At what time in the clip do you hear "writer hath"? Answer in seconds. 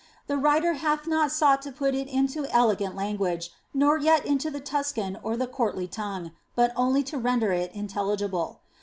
0.39-1.05